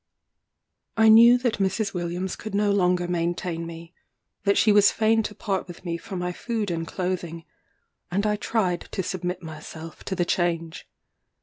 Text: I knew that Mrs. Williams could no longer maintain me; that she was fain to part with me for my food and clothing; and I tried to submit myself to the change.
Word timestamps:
I 0.97 1.09
knew 1.09 1.37
that 1.37 1.59
Mrs. 1.59 1.93
Williams 1.93 2.35
could 2.35 2.55
no 2.55 2.71
longer 2.71 3.07
maintain 3.07 3.67
me; 3.67 3.93
that 4.45 4.57
she 4.57 4.71
was 4.71 4.89
fain 4.91 5.21
to 5.21 5.35
part 5.35 5.67
with 5.67 5.85
me 5.85 5.95
for 5.99 6.15
my 6.15 6.31
food 6.31 6.71
and 6.71 6.87
clothing; 6.87 7.45
and 8.09 8.25
I 8.25 8.35
tried 8.35 8.81
to 8.93 9.03
submit 9.03 9.43
myself 9.43 10.03
to 10.05 10.15
the 10.15 10.25
change. 10.25 10.89